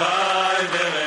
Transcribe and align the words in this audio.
Five 0.00 0.72
minutes. 0.72 0.99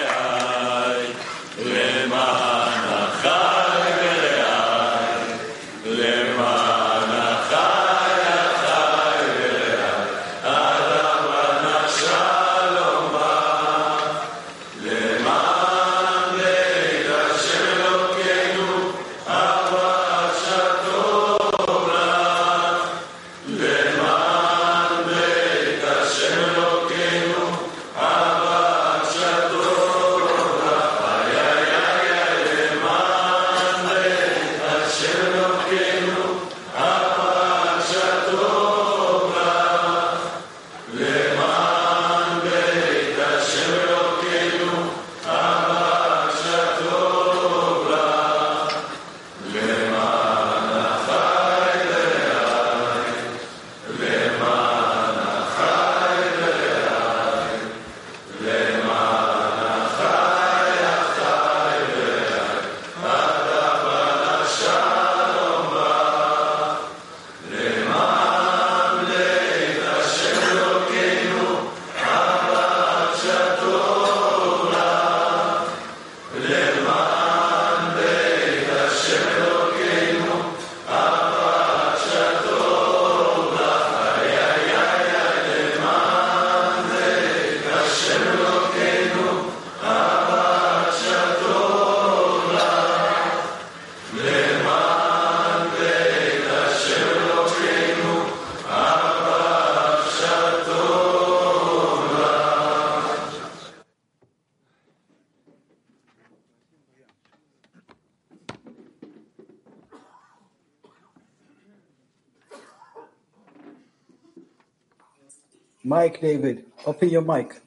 Mike, 115.86 116.22
David, 116.22 116.64
open 116.86 117.10
your 117.10 117.22
mic. 117.22 117.62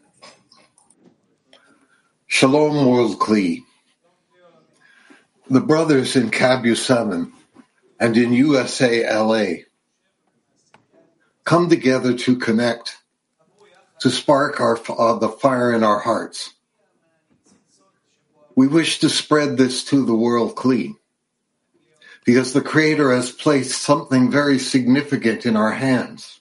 Shalom 2.27 2.86
World 2.86 3.19
Kli. 3.19 3.62
The 5.50 5.61
brothers 5.61 6.17
in 6.17 6.31
Cabu 6.31 6.78
7 6.78 7.31
and 8.00 8.17
in 8.17 8.32
USA 8.32 9.06
LA 9.15 9.65
come 11.44 11.69
together 11.69 12.16
to 12.16 12.37
connect, 12.37 12.97
to 14.00 14.09
spark 14.09 14.60
our, 14.62 14.81
uh, 14.88 15.19
the 15.19 15.28
fire 15.28 15.75
in 15.75 15.84
our 15.84 15.99
hearts. 15.99 16.55
We 18.55 18.66
wish 18.66 19.00
to 19.00 19.10
spread 19.10 19.59
this 19.59 19.84
to 19.84 20.06
the 20.06 20.16
world 20.16 20.55
Kli 20.55 20.97
because 22.25 22.55
the 22.55 22.62
Creator 22.62 23.12
has 23.12 23.31
placed 23.31 23.82
something 23.82 24.31
very 24.31 24.59
significant 24.59 25.44
in 25.44 25.55
our 25.55 25.72
hands. 25.72 26.41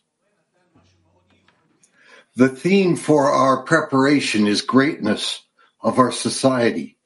The 2.38 2.50
theme 2.50 2.98
for 2.98 3.32
our 3.32 3.64
preparation 3.64 4.46
is 4.46 4.62
greatness 4.62 5.42
of 5.82 6.00
our 6.00 6.12
society. 6.12 6.98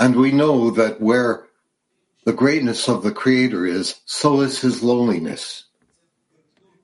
And 0.00 0.16
we 0.16 0.32
know 0.32 0.70
that 0.70 1.00
where 1.00 1.46
the 2.24 2.32
greatness 2.32 2.88
of 2.88 3.04
the 3.04 3.12
Creator 3.12 3.66
is, 3.66 4.00
so 4.04 4.40
is 4.40 4.60
his 4.60 4.82
lowliness. 4.82 5.64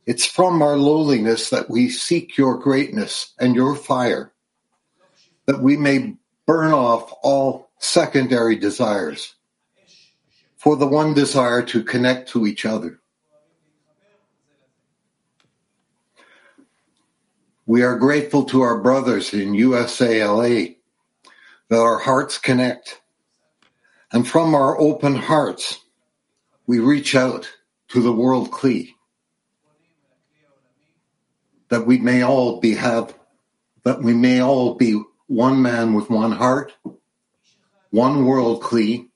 It's 0.07 0.25
from 0.25 0.63
our 0.63 0.77
lowliness 0.77 1.51
that 1.51 1.69
we 1.69 1.91
seek 1.91 2.39
your 2.39 2.59
greatness 2.59 3.35
and 3.41 3.57
your 3.57 3.75
fire, 3.75 4.33
that 5.47 5.61
we 5.61 5.77
may 5.77 6.15
burn 6.47 6.73
off 6.73 7.13
all 7.23 7.71
secondary 7.79 8.55
desires 8.55 9.35
for 10.57 10.77
the 10.77 10.87
one 10.87 11.15
desire 11.15 11.63
to 11.63 11.83
connect 11.83 12.31
to 12.31 12.47
each 12.47 12.65
other. 12.65 13.01
We 17.69 17.83
are 17.83 17.99
grateful 17.99 18.45
to 18.45 18.63
our 18.63 18.81
brothers 18.81 19.35
in 19.35 19.53
USALA 19.53 20.77
that 21.69 21.79
our 21.79 21.99
hearts 21.99 22.39
connect. 22.39 22.99
And 24.11 24.27
from 24.27 24.55
our 24.55 24.81
open 24.81 25.15
hearts, 25.15 25.79
we 26.67 26.79
reach 26.79 27.15
out 27.15 27.47
to 27.89 28.01
the 28.01 28.11
world 28.11 28.51
Kli. 28.51 28.95
That 31.69 31.87
we 31.87 31.99
may 31.99 32.23
all 32.23 32.59
be 32.59 32.73
have, 32.73 33.15
that 33.83 34.01
we 34.01 34.15
may 34.15 34.41
all 34.41 34.77
be 34.77 35.03
one 35.27 35.61
man 35.61 35.93
with 35.93 36.09
one 36.09 36.33
heart, 36.33 36.73
one 37.91 38.25
world 38.25 38.63
Kli, 38.63 39.11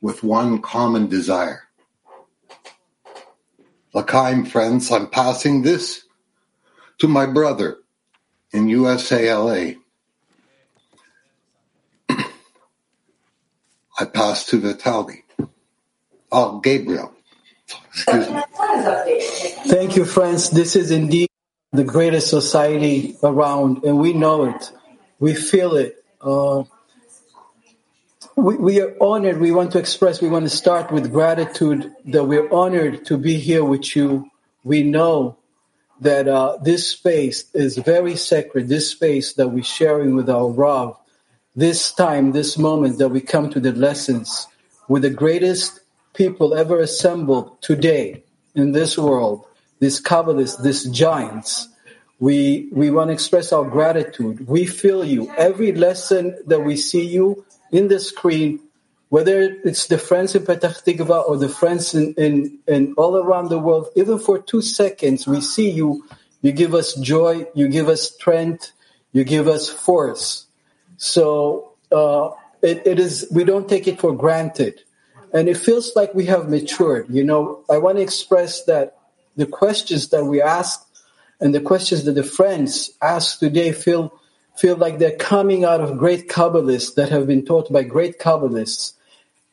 with 0.00 0.22
one 0.22 0.62
common 0.62 1.08
desire. 1.08 1.64
L'chaim 3.92 4.44
friends, 4.44 4.92
I'm 4.92 5.08
passing 5.08 5.62
this 5.62 6.03
to 6.98 7.08
my 7.08 7.26
brother 7.26 7.78
in 8.52 8.66
USALA. 8.66 9.76
I 12.08 14.04
pass 14.04 14.46
to 14.46 14.60
Vitali. 14.60 15.24
Oh, 16.30 16.60
Gabriel. 16.60 17.12
Thank 19.66 19.96
you, 19.96 20.04
friends. 20.04 20.50
This 20.50 20.76
is 20.76 20.90
indeed 20.90 21.30
the 21.72 21.84
greatest 21.84 22.28
society 22.28 23.16
around, 23.22 23.84
and 23.84 23.98
we 23.98 24.12
know 24.12 24.44
it. 24.44 24.72
We 25.18 25.34
feel 25.34 25.74
it. 25.76 26.04
Uh, 26.20 26.64
we, 28.36 28.56
we 28.56 28.80
are 28.80 28.94
honored. 29.00 29.40
We 29.40 29.52
want 29.52 29.72
to 29.72 29.78
express, 29.78 30.20
we 30.20 30.28
want 30.28 30.44
to 30.44 30.50
start 30.50 30.90
with 30.90 31.12
gratitude 31.12 31.92
that 32.06 32.24
we're 32.24 32.52
honored 32.52 33.04
to 33.06 33.16
be 33.16 33.38
here 33.38 33.64
with 33.64 33.94
you. 33.94 34.30
We 34.64 34.82
know 34.82 35.38
that 36.00 36.28
uh, 36.28 36.58
this 36.62 36.88
space 36.88 37.50
is 37.54 37.78
very 37.78 38.16
sacred, 38.16 38.68
this 38.68 38.90
space 38.90 39.34
that 39.34 39.48
we're 39.48 39.62
sharing 39.62 40.16
with 40.16 40.28
our 40.28 40.48
Rav, 40.48 40.96
this 41.56 41.92
time, 41.92 42.32
this 42.32 42.58
moment 42.58 42.98
that 42.98 43.10
we 43.10 43.20
come 43.20 43.50
to 43.50 43.60
the 43.60 43.72
lessons 43.72 44.46
with 44.88 45.02
the 45.02 45.10
greatest 45.10 45.80
people 46.14 46.54
ever 46.54 46.80
assembled 46.80 47.60
today 47.62 48.22
in 48.54 48.72
this 48.72 48.98
world, 48.98 49.46
these 49.80 50.00
Kabbalists, 50.00 50.62
these 50.62 50.84
giants. 50.90 51.68
We, 52.20 52.68
we 52.72 52.90
want 52.90 53.08
to 53.08 53.12
express 53.12 53.52
our 53.52 53.64
gratitude. 53.64 54.46
We 54.46 54.66
feel 54.66 55.04
you. 55.04 55.30
Every 55.36 55.72
lesson 55.72 56.36
that 56.46 56.60
we 56.60 56.76
see 56.76 57.04
you 57.04 57.44
in 57.72 57.88
the 57.88 57.98
screen, 57.98 58.60
whether 59.14 59.42
it's 59.62 59.86
the 59.86 59.96
friends 59.96 60.34
in 60.34 60.42
Petah 60.42 60.74
Tikva 60.82 61.28
or 61.28 61.36
the 61.36 61.48
friends 61.48 61.94
in, 61.94 62.14
in, 62.14 62.58
in 62.66 62.94
all 62.94 63.16
around 63.16 63.48
the 63.48 63.60
world, 63.60 63.86
even 63.94 64.18
for 64.18 64.40
two 64.40 64.60
seconds, 64.60 65.24
we 65.24 65.40
see 65.40 65.70
you. 65.70 66.04
You 66.42 66.50
give 66.50 66.74
us 66.74 66.94
joy. 66.94 67.46
You 67.54 67.68
give 67.68 67.88
us 67.88 68.02
strength. 68.10 68.72
You 69.12 69.22
give 69.22 69.46
us 69.46 69.68
force. 69.68 70.46
So 70.96 71.74
uh, 71.92 72.30
it, 72.60 72.84
it 72.88 72.98
is. 72.98 73.28
We 73.30 73.44
don't 73.44 73.68
take 73.68 73.86
it 73.86 74.00
for 74.00 74.16
granted, 74.16 74.82
and 75.32 75.48
it 75.48 75.58
feels 75.58 75.94
like 75.94 76.12
we 76.12 76.26
have 76.26 76.50
matured. 76.50 77.06
You 77.08 77.22
know, 77.22 77.62
I 77.70 77.78
want 77.78 77.98
to 77.98 78.02
express 78.02 78.64
that 78.64 78.98
the 79.36 79.46
questions 79.46 80.08
that 80.08 80.24
we 80.24 80.42
ask 80.42 80.84
and 81.38 81.54
the 81.54 81.60
questions 81.60 82.02
that 82.06 82.16
the 82.16 82.24
friends 82.24 82.90
ask 83.00 83.38
today 83.38 83.70
feel 83.70 84.12
feel 84.56 84.74
like 84.74 84.98
they're 84.98 85.16
coming 85.16 85.64
out 85.64 85.80
of 85.80 85.98
great 85.98 86.28
Kabbalists 86.28 86.96
that 86.96 87.10
have 87.10 87.28
been 87.28 87.44
taught 87.44 87.72
by 87.72 87.84
great 87.84 88.18
Kabbalists. 88.18 88.94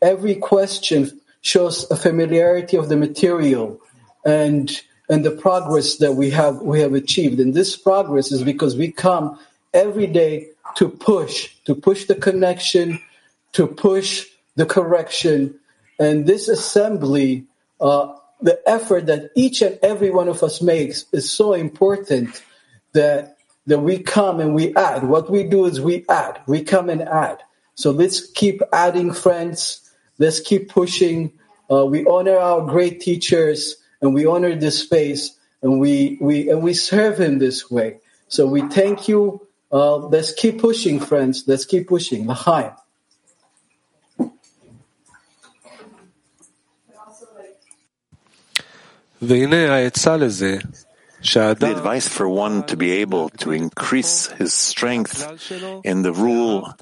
Every 0.02 0.36
question 0.36 1.20
shows 1.42 1.90
a 1.92 1.96
familiarity 1.96 2.78
of 2.78 2.90
the 2.90 2.98
material 2.98 3.80
and 4.26 4.72
and 5.10 5.26
the 5.26 5.32
progress 5.32 5.98
that 5.98 6.14
we 6.14 6.30
have 6.30 6.62
we 6.62 6.80
have 6.82 6.94
achieved. 6.94 7.40
And 7.40 7.54
this 7.54 7.76
progress 7.76 8.32
is 8.32 8.44
because 8.44 8.76
we 8.76 8.92
come 8.92 9.38
every 9.74 10.08
day 10.08 10.50
to 10.76 10.90
push, 10.90 11.54
to 11.66 11.76
push 11.76 12.06
the 12.06 12.16
connection, 12.16 13.00
to 13.54 13.68
push 13.68 14.26
the 14.56 14.66
correction. 14.66 15.60
And 16.00 16.26
this 16.26 16.48
assembly, 16.48 17.46
uh, 17.80 18.14
the 18.42 18.60
effort 18.66 19.08
that 19.08 19.32
each 19.36 19.62
and 19.62 19.78
every 19.84 20.10
one 20.10 20.28
of 20.28 20.44
us 20.44 20.62
makes 20.62 21.06
is 21.12 21.30
so 21.30 21.54
important 21.54 22.42
that 22.94 23.38
that 23.68 23.80
we 23.80 24.00
come 24.00 24.40
and 24.40 24.56
we 24.56 24.76
add. 24.76 25.04
What 25.04 25.30
we 25.30 25.44
do 25.44 25.66
is 25.66 25.80
we 25.80 26.06
add. 26.10 26.42
We 26.48 26.64
come 26.64 26.90
and 26.90 27.02
add. 27.02 27.40
So 27.76 27.92
let's 27.92 28.30
keep 28.32 28.62
adding 28.74 29.14
friends. 29.14 29.81
Let's 30.21 30.41
keep 30.41 30.69
pushing. 30.69 31.33
Uh, 31.71 31.87
we 31.87 32.07
honor 32.07 32.39
our 32.39 32.67
great 32.67 33.01
teachers 33.01 33.77
and 34.01 34.15
we 34.15 34.27
honor 34.27 34.55
this 34.55 34.83
space 34.83 35.37
and 35.63 35.81
we, 35.81 36.19
we, 36.21 36.49
and 36.51 36.63
we 36.63 36.75
serve 36.75 37.19
him 37.19 37.39
this 37.39 37.71
way. 37.71 37.99
So 38.29 38.47
we 38.47 38.63
thank 38.63 39.09
you. 39.09 39.47
Uh, 39.73 39.97
let's 39.97 40.33
keep 40.33 40.61
pushing, 40.61 41.01
friends. 41.01 41.45
Let's 41.47 41.65
keep 41.65 41.89
pushing. 41.89 42.27
L'chaim. 42.27 42.73
והנה 49.23 49.75
העצה 49.75 50.17
לזה, 50.17 50.59
the 51.24 51.74
advice 51.78 52.08
for 52.08 52.28
one 52.28 52.64
to 52.64 52.76
be 52.76 52.92
able 53.02 53.30
to 53.46 53.52
increase 53.52 54.28
his 54.28 54.54
strength 54.54 55.22
in 55.84 56.02
the 56.02 56.14
rule, 56.14 56.74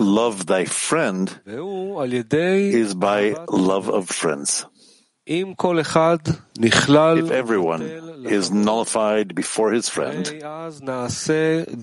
love 0.00 0.46
thy 0.46 0.64
friend, 0.64 1.30
is 1.46 2.94
by 2.94 3.36
love 3.48 3.88
of 3.88 4.08
friends. 4.08 4.66
If 5.26 5.60
everyone 7.30 7.82
is 8.26 8.50
nullified 8.50 9.34
before 9.34 9.72
his 9.72 9.88
friend 9.88 10.26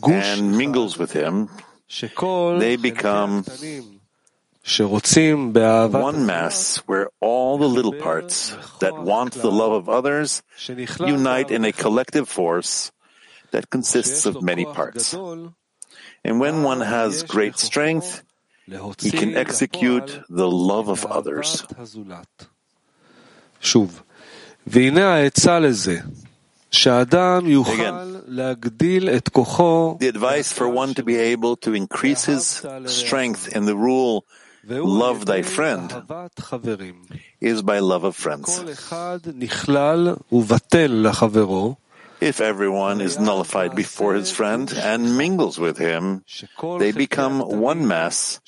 and 0.03 0.57
mingles 0.57 0.97
with 0.97 1.11
him, 1.11 1.49
they 2.59 2.75
become 2.77 3.43
one 4.65 6.25
mass 6.25 6.77
where 6.87 7.09
all 7.19 7.57
the 7.57 7.67
little 7.67 7.91
parts 7.93 8.55
that 8.79 8.95
want 8.95 9.33
the 9.33 9.51
love 9.51 9.73
of 9.73 9.89
others 9.89 10.41
unite 10.99 11.51
in 11.51 11.65
a 11.65 11.73
collective 11.73 12.29
force 12.29 12.91
that 13.51 13.69
consists 13.69 14.25
of 14.25 14.41
many 14.41 14.63
parts. 14.65 15.13
And 16.23 16.39
when 16.39 16.63
one 16.63 16.79
has 16.79 17.23
great 17.23 17.59
strength, 17.59 18.23
he 18.99 19.11
can 19.11 19.35
execute 19.35 20.23
the 20.29 20.49
love 20.49 20.87
of 20.87 21.05
others. 21.05 21.65
Again, 27.59 28.23
the 29.99 30.07
advice 30.07 30.51
for 30.53 30.69
one 30.69 30.93
to 30.95 31.03
be 31.03 31.17
able 31.17 31.55
to 31.57 31.73
increase 31.75 32.25
his 32.25 32.65
strength 32.85 33.53
in 33.53 33.65
the 33.65 33.75
rule 33.75 34.25
love 34.67 35.25
thy 35.25 35.41
friend 35.41 35.91
is 37.41 37.61
by 37.61 37.79
love 37.79 38.03
of 38.05 38.15
friends. 38.15 38.63
If 42.23 42.39
everyone 42.39 43.01
is 43.01 43.19
nullified 43.19 43.75
before 43.75 44.15
his 44.15 44.31
friend 44.31 44.71
and 44.71 45.17
mingles 45.17 45.59
with 45.59 45.77
him, 45.77 46.23
they 46.79 46.93
become 46.93 47.43
one 47.43 47.85
mass 47.85 48.39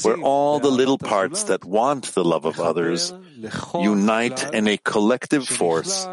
where 0.00 0.16
all 0.16 0.60
the 0.60 0.70
little 0.72 0.96
parts 0.96 1.44
that 1.44 1.62
want 1.62 2.14
the 2.14 2.24
love 2.24 2.46
of 2.46 2.58
others 2.58 3.12
unite 3.74 4.54
in 4.54 4.66
a 4.66 4.78
collective 4.78 5.46
force 5.46 6.08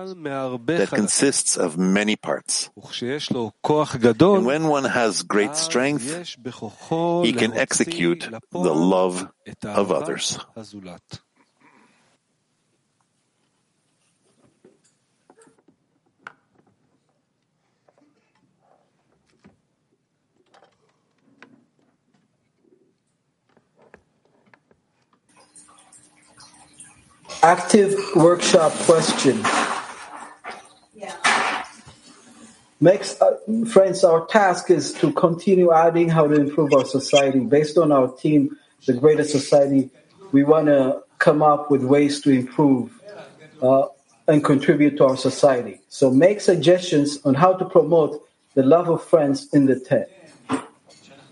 that 0.67 0.89
consists 0.91 1.55
of 1.55 1.77
many 1.77 2.17
parts. 2.17 2.69
And 2.75 4.45
when 4.45 4.67
one 4.67 4.83
has 4.83 5.23
great 5.23 5.55
strength, 5.55 6.35
he 7.23 7.31
can 7.31 7.53
execute 7.53 8.27
the 8.51 8.75
love 8.75 9.31
of 9.63 9.91
others. 9.91 10.37
Active 27.45 27.93
workshop 28.15 28.71
question. 28.89 29.39
Next, 32.81 33.21
uh, 33.21 33.37
friends, 33.67 34.03
our 34.03 34.25
task 34.25 34.71
is 34.71 34.93
to 34.93 35.13
continue 35.13 35.71
adding 35.71 36.09
how 36.09 36.25
to 36.25 36.33
improve 36.33 36.73
our 36.73 36.85
society. 36.85 37.41
Based 37.41 37.77
on 37.77 37.91
our 37.91 38.11
team, 38.17 38.57
the 38.87 38.93
Greater 38.93 39.23
Society, 39.23 39.91
we 40.31 40.43
want 40.43 40.65
to 40.73 41.03
come 41.19 41.43
up 41.43 41.69
with 41.69 41.83
ways 41.83 42.19
to 42.21 42.31
improve 42.31 42.89
uh, 43.61 43.89
and 44.27 44.43
contribute 44.43 44.97
to 44.97 45.05
our 45.05 45.17
society. 45.17 45.81
So 45.87 46.09
make 46.09 46.41
suggestions 46.41 47.19
on 47.25 47.35
how 47.35 47.53
to 47.53 47.65
promote 47.65 48.27
the 48.55 48.63
love 48.63 48.89
of 48.89 49.03
friends 49.03 49.53
in 49.53 49.67
the 49.67 49.79
ten. 49.79 50.07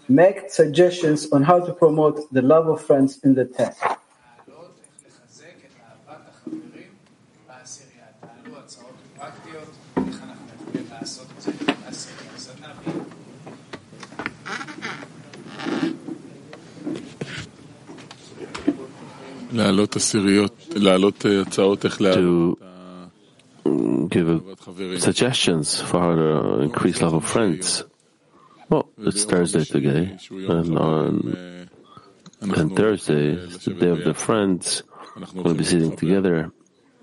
Make 0.08 0.52
suggestions 0.52 1.32
on 1.32 1.42
how 1.42 1.62
to 1.62 1.74
promote 1.74 2.32
the 2.32 2.44
love 2.44 2.68
of 2.68 2.80
friends 2.86 3.20
in 3.24 3.34
the 3.34 3.46
ten. 3.46 3.74
to 22.16 22.58
mm, 23.64 24.10
give 24.10 25.00
suggestions 25.00 25.80
for 25.80 26.00
how 26.00 26.16
to 26.16 26.62
increase 26.62 27.02
love 27.02 27.14
of 27.14 27.26
friends. 27.26 27.84
Well, 28.70 28.90
it's 28.98 29.26
Thursday 29.26 29.64
today, 29.64 30.18
and 30.32 30.78
on 30.78 31.70
and 32.42 32.76
Thursday, 32.76 33.36
the 33.36 33.74
day 33.74 33.90
of 33.90 34.04
the 34.04 34.14
friends, 34.14 34.84
we'll 35.34 35.54
be 35.54 35.64
sitting 35.64 35.96
together. 35.96 36.52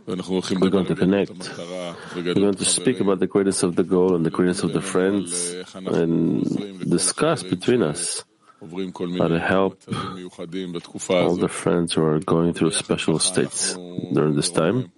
We're 0.07 0.17
going 0.17 0.87
to 0.87 0.97
connect. 0.97 1.39
We're 2.17 2.35
going 2.35 2.55
to 2.55 2.65
speak 2.65 3.01
about 3.01 3.21
the 3.21 3.29
greatness 3.29 3.63
of 3.63 3.77
the 3.77 3.85
goal 3.85 4.17
and 4.17 4.27
the 4.27 4.31
greatness 4.31 4.65
of 4.65 4.73
the 4.73 4.83
friends 4.83 5.55
and 5.75 6.91
discuss 6.91 7.45
between 7.45 7.83
us 7.83 8.25
and 8.63 9.39
help 9.41 9.83
all 11.09 11.37
the 11.37 11.49
friends 11.49 11.95
who 11.95 12.05
are 12.05 12.19
going 12.21 12.53
through 12.53 12.71
special 12.73 13.19
states 13.19 13.75
during 13.75 14.37
this 14.37 14.51
time. 14.51 14.93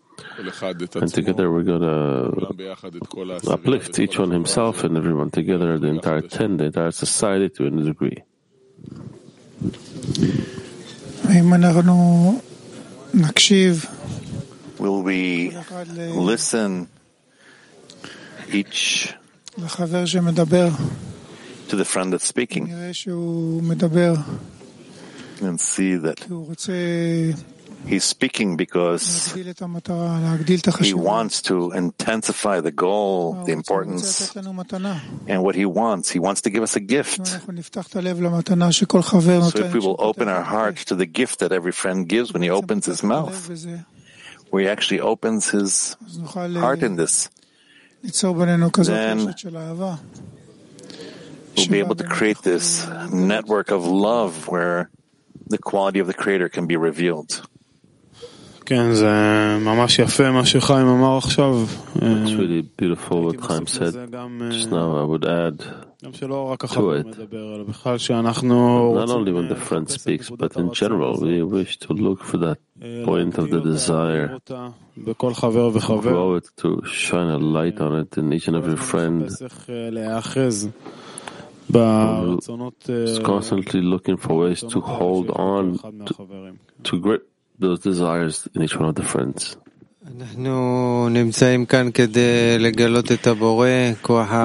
And 0.95 1.13
together 1.13 1.51
we're 1.51 1.63
going 1.63 1.83
to 1.83 3.51
uplift 3.51 3.99
each 3.99 4.19
one 4.19 4.31
himself 4.31 4.85
and 4.85 4.97
everyone 4.97 5.31
together, 5.31 5.79
the 5.79 5.89
entire 5.89 6.21
ten, 6.23 6.57
the 6.57 6.65
entire 6.65 6.91
society 6.91 7.49
to 7.51 7.67
a 7.67 7.71
degree. 7.71 8.23
Will 14.79 15.03
we 15.03 15.57
listen 15.97 16.89
each 18.53 19.15
to 21.73 21.77
the 21.81 21.89
friend 21.89 22.13
that's 22.13 22.29
speaking 22.29 22.69
and 25.41 25.59
see 25.59 25.97
that 25.97 26.21
he's 27.89 28.05
speaking 28.05 28.57
because 28.57 29.33
he 30.85 30.93
wants 30.95 31.41
to 31.43 31.73
intensify 31.73 32.61
the 32.61 32.71
goal, 32.71 33.33
the 33.45 33.53
importance, 33.53 34.37
and 35.27 35.43
what 35.43 35.55
he 35.57 35.65
wants. 35.65 36.11
He 36.13 36.21
wants 36.21 36.43
to 36.43 36.51
give 36.51 36.63
us 36.63 36.77
a 36.77 36.81
gift. 36.81 37.27
So 37.27 37.41
if 39.65 39.73
we 39.73 39.81
will 39.81 39.97
open 39.99 40.29
our 40.29 40.43
hearts 40.45 40.85
to 40.87 40.95
the 40.95 41.07
gift 41.07 41.41
that 41.41 41.53
every 41.53 41.73
friend 41.73 42.07
gives 42.07 42.33
when 42.35 42.43
he 42.43 42.51
opens 42.51 42.85
his 42.87 43.03
mouth, 43.03 43.33
where 44.51 44.63
he 44.63 44.69
actually 44.69 45.01
opens 45.01 45.49
his 45.51 45.97
heart 46.61 46.83
in 46.83 46.97
this, 46.97 47.31
then 48.85 49.35
רשת 51.58 51.66
של 51.66 51.74
אהבה. 51.74 51.78
we'll 51.78 51.84
be 51.84 51.86
able 51.86 51.96
to 51.96 52.04
create 52.04 52.42
this 52.44 52.88
network 53.12 53.72
of 53.72 53.86
love 53.86 54.48
where 54.48 54.90
the 55.50 55.58
quality 55.58 56.00
of 56.00 56.08
the 56.08 56.14
Creator 56.14 56.50
can 56.50 56.68
be 56.68 56.76
revealed. 56.76 57.42
כן, 58.66 58.94
זה 58.94 59.08
ממש 59.62 60.00
יפה 60.00 60.32
מה 60.32 60.46
שחיים 60.46 60.88
אמר 60.88 61.18
עכשיו. 61.18 61.66
It's 61.96 62.34
really 62.34 62.62
beautiful 62.82 63.24
what 63.24 63.40
Chaim 63.42 63.66
said. 63.66 63.94
Just 64.52 64.72
now 64.72 64.98
I 64.98 65.04
would 65.04 65.26
add 65.26 65.64
גם 66.06 66.14
שלא 66.14 66.52
רק 66.52 66.62
to 66.62 66.66
החבר 66.66 67.02
it, 67.02 67.06
מדבר, 67.06 67.56
אלא 67.56 67.64
בכלל 67.64 67.98
שאנחנו 67.98 69.06
not 69.06 69.10
only 69.10 69.32
when 69.32 69.48
the 69.48 69.70
friend 69.70 69.90
speaks, 69.90 70.30
but 70.30 70.58
in 70.58 70.74
general, 70.74 71.14
we 71.20 71.42
wish 71.44 71.78
to 71.80 71.94
look 71.94 72.24
for 72.24 72.38
that 72.38 72.60
point 73.06 73.38
of 73.38 73.50
the 73.50 73.62
desire, 73.62 74.34
אותה 74.34 74.68
בכל 74.98 75.34
חבר 75.34 75.70
וחבר. 75.74 76.12
grow 76.12 76.42
it, 76.42 76.62
to 76.62 76.86
shine 76.86 77.30
a 77.30 77.38
light 77.38 77.80
on 77.80 77.96
it 77.96 78.18
in 78.18 78.34
each 78.34 78.48
and 78.48 78.56
every 78.56 78.78
friend. 78.78 79.30
is 82.89 83.19
constantly 83.21 83.81
looking 83.81 84.17
for 84.17 84.37
ways 84.37 84.61
to 84.61 84.81
hold 84.81 85.31
on 85.31 85.79
to, 86.07 86.59
to 86.85 87.01
grip 87.01 87.29
those 87.59 87.81
desires 87.81 88.49
in 88.55 88.63
each 88.63 88.77
one 88.77 88.89
of 88.89 88.95
the 88.95 89.03
friends. 89.03 89.57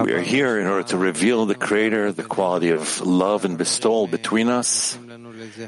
We 0.06 0.14
are 0.14 0.22
here 0.22 0.60
in 0.60 0.68
order 0.68 0.84
to 0.84 0.98
reveal 0.98 1.48
the 1.48 1.56
Creator, 1.56 2.12
the 2.12 2.24
quality 2.24 2.70
of 2.70 3.02
love 3.02 3.44
and 3.44 3.58
bestowal 3.58 4.06
between 4.06 4.50
us. 4.50 5.00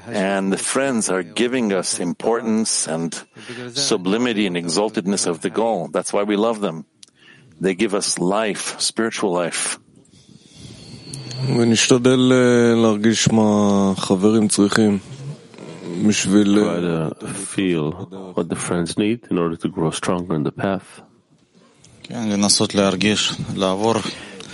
And 0.05 0.53
the 0.53 0.57
friends 0.57 1.09
are 1.09 1.23
giving 1.23 1.73
us 1.73 1.99
importance 1.99 2.87
and 2.87 3.17
sublimity 3.73 4.45
and 4.45 4.55
exaltedness 4.55 5.25
of 5.25 5.41
the 5.41 5.49
goal. 5.49 5.87
That's 5.87 6.13
why 6.13 6.21
we 6.21 6.35
love 6.35 6.61
them. 6.61 6.85
They 7.59 7.73
give 7.73 7.95
us 7.95 8.19
life, 8.19 8.79
spiritual 8.79 9.33
life. 9.33 9.79
Try 16.63 16.81
to 16.81 17.15
feel 17.33 17.91
what 18.35 18.49
the 18.49 18.55
friends 18.55 18.97
need 18.97 19.27
in 19.31 19.37
order 19.37 19.55
to 19.57 19.67
grow 19.69 19.91
stronger 19.91 20.35
in 20.35 20.43
the 20.43 20.51
path. 20.51 21.01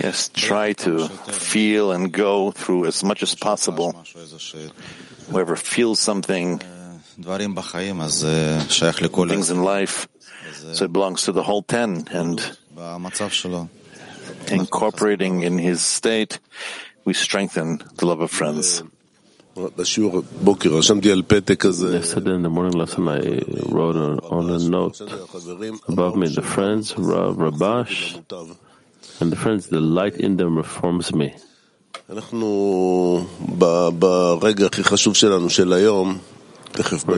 Yes, 0.02 0.28
try 0.34 0.74
to 0.84 1.08
feel 1.32 1.90
and 1.90 2.12
go 2.12 2.50
through 2.52 2.86
as 2.86 3.02
much 3.02 3.22
as 3.22 3.34
possible. 3.34 3.94
Whoever 5.30 5.56
feels 5.56 5.98
something, 5.98 6.60
things 9.32 9.50
in 9.50 9.62
life, 9.64 10.06
so 10.74 10.84
it 10.84 10.92
belongs 10.92 11.24
to 11.24 11.32
the 11.32 11.42
whole 11.42 11.62
ten. 11.62 12.04
And 12.12 12.40
incorporating 14.50 15.42
in 15.42 15.58
his 15.58 15.82
state, 15.82 16.38
we 17.04 17.12
strengthen 17.14 17.82
the 17.96 18.06
love 18.06 18.20
of 18.20 18.30
friends. 18.30 18.82
Yesterday 19.56 19.84
in 22.34 22.42
the 22.42 22.50
morning 22.50 22.74
lesson, 22.74 23.08
I 23.08 23.40
wrote 23.72 23.96
on 23.96 24.50
a 24.50 24.58
note 24.58 25.00
above 25.88 26.16
me, 26.16 26.28
the 26.28 26.42
friends, 26.42 26.94
Rav 26.98 27.36
Rabash, 27.36 28.16
and 29.20 29.32
the 29.32 29.36
friends, 29.36 29.68
the 29.68 29.80
light 29.80 30.16
in 30.16 30.36
them 30.36 30.58
reforms 30.58 31.14
me. 31.14 31.34
We're 32.08 32.20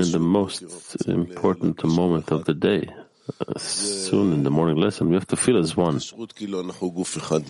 in 0.00 0.12
the 0.12 0.20
most 0.20 0.62
important 1.08 1.84
moment 1.84 2.30
of 2.30 2.44
the 2.44 2.54
day. 2.54 2.88
Uh, 3.29 3.57
soon 3.57 4.33
in 4.33 4.43
the 4.43 4.49
morning 4.49 4.75
lesson, 4.75 5.09
we 5.09 5.15
have 5.15 5.27
to 5.27 5.37
feel 5.37 5.57
as 5.57 5.77
one. 5.77 5.95
בשירות 5.95 6.31
כאילו 6.31 6.61
אנחנו 6.61 6.91
גוף 6.91 7.17
אחד. 7.17 7.41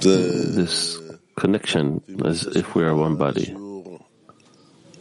זה 0.00 0.32
This 0.56 0.98
connection 1.40 2.00
as 2.22 2.56
if 2.56 2.74
we 2.74 2.82
are 2.82 2.94
one 2.94 3.16
body. 3.16 3.50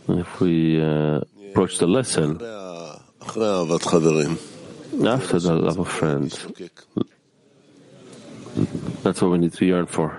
And 0.07 0.19
if 0.19 0.41
we 0.41 0.79
uh, 0.79 1.21
approach 1.51 1.77
the 1.79 1.87
lesson 1.87 2.43
אחרי 3.19 3.49
אהבת 3.49 3.83
חברים. 3.83 4.35
after 5.03 5.39
the 5.39 5.53
love 5.53 5.79
of 5.79 5.87
friends, 5.87 6.33
that's 9.03 9.21
what 9.21 9.31
we 9.31 9.37
need 9.37 9.53
to 9.53 9.65
yearn 9.65 9.87
for. 9.87 10.09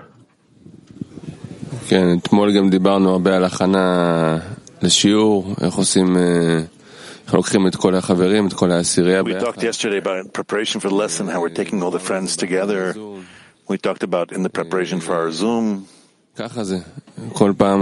כן, 1.87 2.17
אתמול 2.17 2.57
גם 2.57 2.69
דיברנו 2.69 3.09
הרבה 3.09 3.35
על 3.35 3.43
הכנה 3.43 4.37
לשיעור, 4.81 5.53
איך 5.61 5.73
עושים, 5.73 6.17
We 9.24 9.32
talked 9.40 9.62
yesterday 9.62 9.98
about 9.98 10.32
preparation 10.32 10.80
for 10.80 10.88
the 10.88 10.94
lesson, 10.94 11.28
how 11.28 11.40
we're 11.40 11.48
taking 11.54 11.82
all 11.82 11.90
the 11.90 11.98
friends 11.98 12.36
together. 12.36 12.92
We 13.68 13.78
talked 13.78 14.02
about 14.02 14.32
in 14.32 14.42
the 14.42 14.50
preparation 14.50 15.00
for 15.00 15.14
our 15.14 15.30
Zoom. 15.32 15.86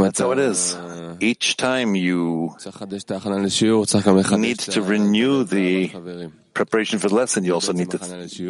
That's 0.07 0.21
how 0.21 0.33
it 0.33 0.39
is. 0.39 0.77
Each 1.21 1.57
time 1.57 1.95
you 1.95 2.55
need 4.39 4.59
to 4.59 4.83
renew 4.83 5.45
the 5.45 5.91
preparation 6.55 6.99
for 6.99 7.09
the 7.09 7.15
lesson, 7.15 7.45
you 7.45 7.53
also 7.55 7.73
need 7.73 7.91
to 7.91 7.99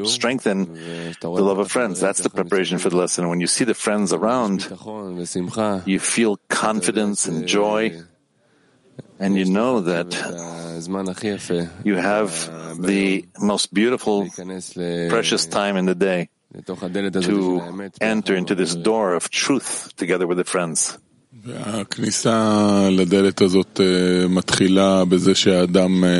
strengthen 0.07 0.75
the 1.21 1.42
love 1.42 1.59
of 1.59 1.71
friends. 1.71 2.00
That's 2.00 2.21
the 2.21 2.30
preparation 2.30 2.78
for 2.78 2.90
the 2.90 2.97
lesson. 2.97 3.28
When 3.28 3.40
you 3.40 3.47
see 3.47 3.64
the 3.64 3.75
friends 3.75 4.12
around, 4.12 4.69
you 5.87 5.99
feel 5.99 6.38
confidence 6.49 7.26
and 7.26 7.47
joy, 7.47 8.00
and 9.19 9.37
you 9.37 9.45
know 9.47 9.80
that 9.80 10.14
you 11.84 11.96
have 11.96 12.30
the 12.80 13.25
most 13.40 13.72
beautiful, 13.75 14.28
precious 15.08 15.46
time 15.46 15.76
in 15.76 15.87
the 15.87 15.94
day 15.94 16.28
to 16.64 17.60
enter 18.00 18.34
into 18.34 18.54
this 18.54 18.75
door 18.75 19.14
of 19.14 19.30
truth 19.30 19.92
together 19.96 20.26
with 20.26 20.38
the 20.38 20.44
friends. 20.44 20.99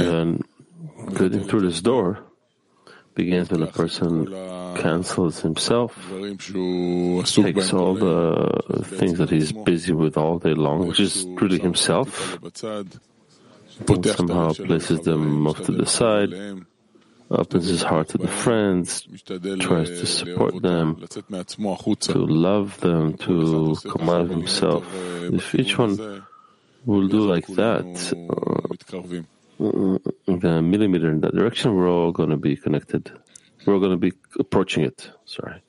And 0.06 0.44
getting 1.16 1.44
through 1.44 1.62
this 1.62 1.80
door 1.82 2.18
begins 3.14 3.50
when 3.50 3.62
a 3.62 3.66
person 3.66 4.26
cancels 4.76 5.40
himself, 5.40 5.92
takes 7.26 7.72
all 7.72 7.94
the 7.94 8.84
things 8.84 9.18
that 9.18 9.30
he's 9.30 9.52
busy 9.52 9.92
with 9.92 10.16
all 10.16 10.38
day 10.38 10.54
long, 10.54 10.86
which 10.86 11.00
is 11.00 11.26
really 11.40 11.58
himself, 11.58 12.38
and 13.79 13.83
פותח 13.85 14.15
את 14.15 14.19
somehow 14.19 14.31
הלב 14.31 14.53
שלו 14.53 14.65
places 14.65 15.00
them 15.03 15.47
off 15.47 15.65
to 15.65 15.71
the 15.71 15.85
side, 15.85 16.33
opens 17.31 17.67
his 17.67 17.83
heart 17.83 18.07
to 18.09 18.17
the 18.17 18.27
friends, 18.27 19.07
משתדל 19.13 19.62
tries 19.62 19.65
אה, 19.65 20.01
to 20.01 20.27
לאהוב 20.27 20.41
support 20.41 20.53
אותם, 20.53 20.93
them, 20.97 21.03
לצאת 21.03 21.29
מעצמו 21.29 21.74
החוצה. 21.74 22.13
to 22.13 22.17
love 22.17 22.81
them, 22.81 23.17
to 23.17 23.89
come 23.89 24.09
out 24.09 24.21
of 24.21 24.29
himself. 24.29 24.83
If 25.33 25.55
each 25.55 25.77
one 25.77 25.97
will 26.85 27.07
do 27.07 27.21
like 27.33 27.47
that, 27.47 28.13
uh, 28.13 28.67
מתקרבים. 28.71 29.24
the 30.27 30.62
millimeter 30.62 31.09
in 31.09 31.21
that 31.21 31.33
direction, 31.33 31.75
we're 31.75 31.89
all 31.89 32.12
going 32.12 32.29
to 32.29 32.38
be 32.38 32.55
connected. 32.55 33.12
We're 33.65 33.74
all 33.74 33.79
going 33.79 33.91
to 33.91 33.97
be 33.97 34.13
approaching 34.39 34.83
it. 34.83 35.09
Sorry. 35.25 35.59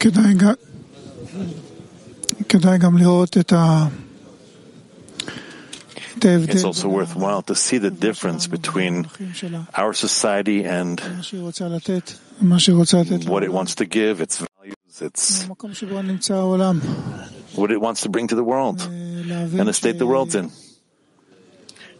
כדאי 0.00 0.34
גם, 0.34 0.54
כדאי 2.48 2.78
גם 2.78 2.98
לראות 2.98 3.36
את 3.36 3.52
ה... 3.52 3.88
It's 6.25 6.63
also 6.63 6.87
worthwhile 6.87 7.41
to 7.43 7.55
see 7.55 7.77
the 7.77 7.91
difference 7.91 8.47
between 8.47 9.07
our 9.75 9.93
society 9.93 10.63
and 10.63 10.99
what 13.27 13.43
it 13.43 13.51
wants 13.51 13.75
to 13.75 13.85
give, 13.85 14.21
its 14.21 14.37
values, 14.39 15.01
its 15.01 15.47
what 17.55 17.71
it 17.71 17.81
wants 17.81 18.01
to 18.01 18.09
bring 18.09 18.27
to 18.27 18.35
the 18.35 18.43
world 18.43 18.81
and 18.81 19.67
the 19.67 19.73
state 19.73 19.97
the 19.97 20.07
world's 20.07 20.35
in. 20.35 20.51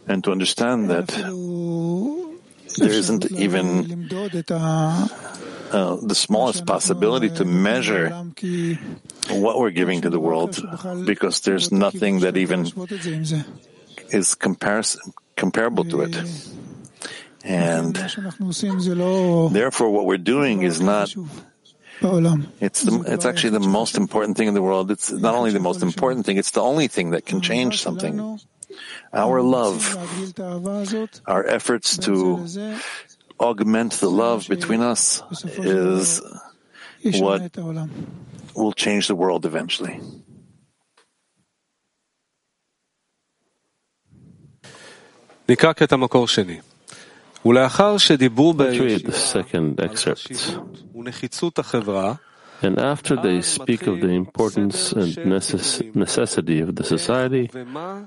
And 0.06 0.22
to 0.24 0.32
understand 0.32 0.90
that 0.90 1.08
there 2.78 2.90
isn't 2.90 3.30
even 3.32 4.08
uh, 4.50 5.96
the 5.96 6.14
smallest 6.14 6.66
possibility 6.66 7.30
to 7.30 7.44
measure 7.44 8.10
what 9.30 9.58
we're 9.58 9.70
giving 9.70 10.02
to 10.02 10.10
the 10.10 10.20
world 10.20 10.56
because 11.06 11.40
there's 11.40 11.72
nothing 11.72 12.20
that 12.20 12.36
even 12.36 12.66
is 14.10 14.34
comparable 14.34 15.84
to 15.84 16.02
it. 16.02 16.16
And 17.44 17.94
therefore, 17.94 19.90
what 19.90 20.06
we're 20.06 20.16
doing 20.16 20.62
is 20.62 20.80
not. 20.80 21.14
It's 22.60 22.82
the, 22.82 23.04
it's 23.06 23.24
actually 23.24 23.50
the 23.50 23.60
most 23.60 23.96
important 23.96 24.36
thing 24.36 24.48
in 24.48 24.54
the 24.54 24.62
world. 24.62 24.90
It's 24.90 25.12
not 25.12 25.34
only 25.34 25.52
the 25.52 25.60
most 25.60 25.82
important 25.82 26.26
thing; 26.26 26.38
it's 26.38 26.50
the 26.52 26.62
only 26.62 26.88
thing 26.88 27.10
that 27.10 27.24
can 27.24 27.40
change 27.40 27.80
something. 27.80 28.38
Our 29.12 29.42
love, 29.42 29.96
our 31.26 31.46
efforts 31.46 31.96
to 31.98 32.44
augment 33.38 33.92
the 33.94 34.10
love 34.10 34.48
between 34.48 34.80
us, 34.80 35.22
is 35.56 36.20
what 37.20 37.56
will 38.54 38.72
change 38.72 39.06
the 39.06 39.14
world 39.14 39.46
eventually. 39.46 40.00
Let's 48.64 48.78
read 48.80 49.04
the 49.04 49.12
second 49.12 49.80
excerpt. 49.80 50.30
And 52.62 52.78
after 52.78 53.16
they 53.20 53.42
speak 53.42 53.86
of 53.86 54.00
the 54.00 54.08
importance 54.14 54.92
and 54.96 55.12
necess- 55.26 55.94
necessity 55.94 56.60
of 56.62 56.74
the 56.74 56.84
society, 56.84 57.50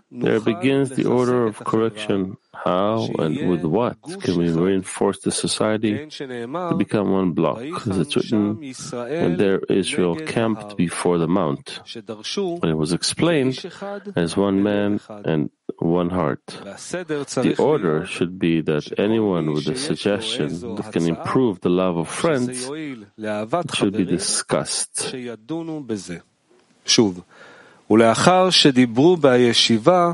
there 0.10 0.40
begins 0.40 0.90
the 0.96 1.06
order 1.06 1.46
of 1.46 1.62
correction. 1.64 2.38
How 2.57 3.09
and 3.19 3.49
with 3.51 3.65
what 3.65 3.97
can 4.21 4.39
we 4.39 4.51
reinforce 4.51 5.19
the 5.21 5.33
society 5.33 6.07
to 6.07 6.75
become 6.77 7.11
one 7.11 7.33
block? 7.33 7.61
As 7.89 7.99
it's 7.99 8.15
written, 8.17 8.63
and 8.93 9.39
there 9.39 9.61
Israel 9.69 10.15
camped 10.17 10.77
before 10.77 11.19
the 11.19 11.27
mount. 11.27 11.81
And 12.63 12.71
it 12.75 12.79
was 12.85 12.93
explained 12.93 13.57
as 14.15 14.37
one 14.37 14.63
man 14.63 15.01
and 15.25 15.51
one 15.79 16.11
heart. 16.11 16.45
The 16.47 17.57
order 17.59 18.07
should 18.07 18.39
be 18.39 18.61
that 18.63 18.85
anyone 18.99 19.53
with 19.53 19.67
a 19.69 19.77
suggestion 19.77 20.77
that 20.77 20.93
can 20.93 21.07
improve 21.07 21.61
the 21.61 21.71
love 21.71 21.97
of 21.97 22.09
friends 22.09 22.71
should 23.75 23.97
be 23.97 24.05
discussed. 24.05 25.15
שוב, 26.85 27.21
ולאחר 27.91 28.51
שדיברו 28.51 29.17
בישיבה 29.17 30.07
על 30.07 30.13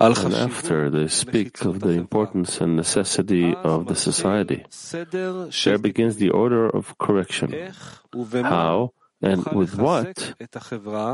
and 0.00 0.34
after 0.34 0.88
they 0.88 1.08
speak 1.08 1.64
of 1.64 1.80
the 1.80 1.90
importance 1.90 2.60
and 2.60 2.74
necessity 2.74 3.54
of 3.54 3.86
the 3.86 3.94
society, 3.94 4.64
there 5.64 5.78
begins 5.78 6.16
the 6.16 6.30
order 6.30 6.68
of 6.68 6.96
correction. 6.96 7.72
How 8.32 8.92
and 9.22 9.44
with 9.52 9.76
what 9.76 10.34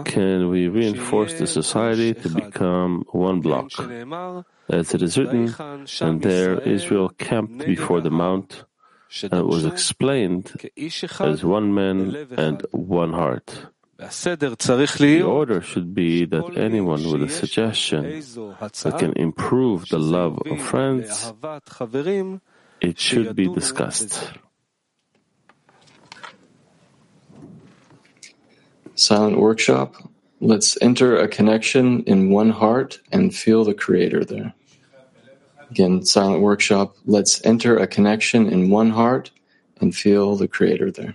can 0.05 0.49
we 0.49 0.69
reinforce 0.69 1.35
the 1.35 1.49
society 1.49 2.15
to 2.15 2.29
become 2.29 3.05
one 3.11 3.41
block? 3.41 3.73
As 4.69 4.95
it 4.95 5.03
is 5.03 5.19
written, 5.19 5.53
and 6.01 6.23
there 6.23 6.61
Israel 6.61 7.09
camped 7.09 7.67
before 7.67 8.01
the 8.01 8.11
mount, 8.11 8.65
and 9.31 9.47
was 9.47 9.65
explained 9.65 10.53
as 11.21 11.45
one 11.45 11.75
man 11.75 12.15
and 12.37 12.65
one 12.71 13.13
heart. 13.13 13.67
The 13.99 15.23
order 15.25 15.63
should 15.63 15.95
be 15.95 16.27
that 16.27 16.57
anyone 16.57 17.11
with 17.11 17.23
a 17.23 17.29
suggestion 17.29 18.03
that 18.03 18.97
can 18.99 19.15
improve 19.15 19.89
the 19.89 19.99
love 19.99 20.39
of 20.45 20.61
friends, 20.61 21.33
it 22.81 22.99
should 22.99 23.35
be 23.35 23.49
discussed. 23.49 24.33
Silent 28.95 29.39
workshop. 29.39 29.95
Let's 30.41 30.77
enter 30.83 31.17
a 31.17 31.29
connection 31.29 32.03
in 32.05 32.31
one 32.31 32.51
heart 32.51 33.01
and 33.11 33.35
feel 33.35 33.65
the 33.65 33.73
Creator 33.73 34.25
there. 34.27 34.53
Again, 35.71 36.05
silent 36.05 36.43
workshop. 36.43 36.97
Let's 37.07 37.45
enter 37.45 37.79
a 37.79 37.87
connection 37.87 38.47
in 38.49 38.69
one 38.69 38.91
heart 38.91 39.31
and 39.81 39.97
feel 39.97 40.37
the 40.37 40.49
Creator 40.49 40.91
there. 40.93 41.15